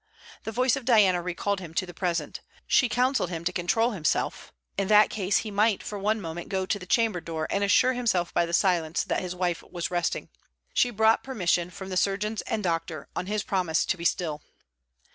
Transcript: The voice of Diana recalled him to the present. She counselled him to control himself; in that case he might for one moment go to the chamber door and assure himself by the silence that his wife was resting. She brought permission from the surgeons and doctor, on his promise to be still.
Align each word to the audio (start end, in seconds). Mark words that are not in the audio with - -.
The 0.45 0.51
voice 0.51 0.75
of 0.75 0.83
Diana 0.83 1.21
recalled 1.21 1.59
him 1.59 1.75
to 1.75 1.85
the 1.85 1.93
present. 1.93 2.39
She 2.65 2.89
counselled 2.89 3.29
him 3.29 3.43
to 3.45 3.53
control 3.53 3.91
himself; 3.91 4.51
in 4.75 4.87
that 4.87 5.11
case 5.11 5.37
he 5.45 5.51
might 5.51 5.83
for 5.83 5.99
one 5.99 6.19
moment 6.19 6.49
go 6.49 6.65
to 6.65 6.79
the 6.79 6.87
chamber 6.87 7.21
door 7.21 7.45
and 7.51 7.63
assure 7.63 7.93
himself 7.93 8.33
by 8.33 8.47
the 8.47 8.51
silence 8.51 9.03
that 9.03 9.21
his 9.21 9.35
wife 9.35 9.61
was 9.61 9.91
resting. 9.91 10.29
She 10.73 10.89
brought 10.89 11.23
permission 11.23 11.69
from 11.69 11.89
the 11.89 11.97
surgeons 11.97 12.41
and 12.47 12.63
doctor, 12.63 13.09
on 13.15 13.27
his 13.27 13.43
promise 13.43 13.85
to 13.85 13.95
be 13.95 14.03
still. 14.05 14.41